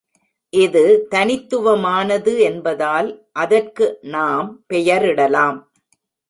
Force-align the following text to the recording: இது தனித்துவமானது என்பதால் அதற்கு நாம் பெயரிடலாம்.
இது 0.53 0.83
தனித்துவமானது 1.11 2.33
என்பதால் 2.41 3.09
அதற்கு 3.33 3.85
நாம் 4.07 4.49
பெயரிடலாம். 4.73 5.59